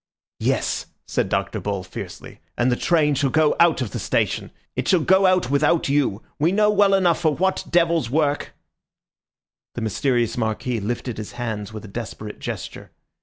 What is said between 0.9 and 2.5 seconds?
said Dr. Bull fiercely,